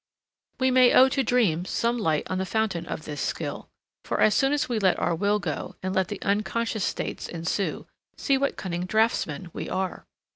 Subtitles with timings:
[0.59, 3.69] We may owe to dreams some light on the fountain of this skill;
[4.03, 7.85] for as soon as we let our will go and let the unconscious states ensue,
[8.17, 10.07] see what cunning draughtsmen we are!